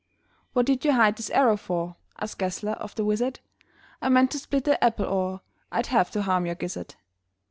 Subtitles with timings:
[0.53, 3.39] "What did you hide this arrow for?" Asked Gessler of the wizard.
[4.01, 6.95] "I meant to split that apple, or I'd have to harm your gizzard!"